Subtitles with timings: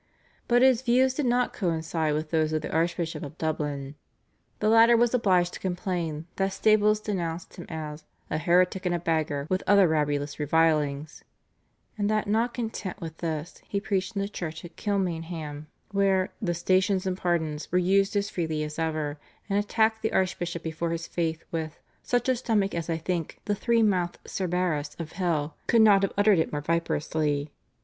[0.47, 3.93] But his views did not coincide with those of the Archbishop of Dublin.
[4.59, 8.99] The latter was obliged to complain that Staples denounced him as "a heretic and a
[8.99, 11.23] beggar with other rabulous revilings,"
[11.99, 16.55] and that not content with this, he preached in the church at Kilmainham where "the
[16.55, 21.05] stations and pardons" were used as freely as ever, and attacked the archbishop before his
[21.05, 25.83] face with "such a stomach as I think the three mouthed Cerberus of hell could
[25.83, 27.51] not have uttered it more viperously."